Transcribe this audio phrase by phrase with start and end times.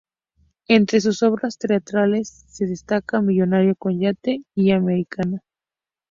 [0.67, 5.43] Entre sus obras teatrales se destaca "Millonario con yate y americana".